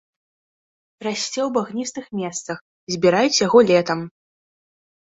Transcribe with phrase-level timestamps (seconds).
[1.05, 2.57] Расце ў багністых месцах,
[2.95, 3.99] збіраюць яго летам.